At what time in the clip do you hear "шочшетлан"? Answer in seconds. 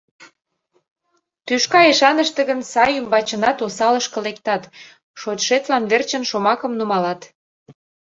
5.19-5.83